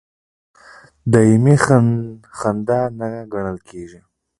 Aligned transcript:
دایمي 1.11 1.55
خنډ 1.65 2.67
نه 2.99 3.07
ګڼل 3.33 3.57
کېدی. 3.67 3.99